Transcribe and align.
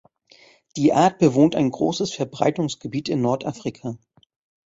Die 0.77 0.93
Art 0.93 1.19
bewohnt 1.19 1.55
ein 1.55 1.69
großes 1.69 2.11
Verbreitungsgebiet 2.11 3.07
in 3.07 3.21
Nordafrika. 3.21 3.99